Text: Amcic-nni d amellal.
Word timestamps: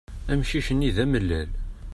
Amcic-nni 0.31 0.89
d 0.95 0.97
amellal. 1.03 1.51